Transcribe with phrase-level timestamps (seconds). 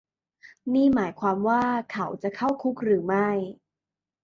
[0.73, 3.29] นี่หมายความว่าเขาจะเข้าคุกหรือไม่